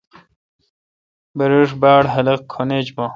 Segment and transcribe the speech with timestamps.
[1.37, 3.09] بریش باڑ خاق کھن ایج بان۔